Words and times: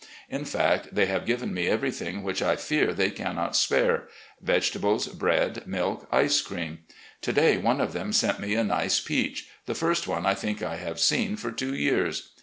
In 0.29 0.45
fact, 0.45 0.95
they 0.95 1.05
have 1.05 1.27
given 1.27 1.53
me 1.53 1.65
ever3rthing, 1.67 2.23
which 2.23 2.41
I 2.41 2.55
fear 2.55 2.91
they 2.91 3.11
cannot 3.11 3.55
spare— 3.55 4.07
^vegetables, 4.43 5.13
bread, 5.15 5.61
milk, 5.67 6.07
ice 6.11 6.41
cream. 6.41 6.79
To 7.21 7.31
day 7.31 7.57
one 7.57 7.79
of 7.79 7.93
them 7.93 8.11
sent 8.11 8.39
me 8.39 8.55
a 8.55 8.63
nice 8.63 8.99
peach— 8.99 9.47
^the 9.67 9.77
first 9.77 10.07
one 10.07 10.25
I 10.25 10.33
think 10.33 10.63
I 10.63 10.77
have 10.77 10.99
seen 10.99 11.35
for 11.35 11.51
two 11.51 11.75
years. 11.75 12.31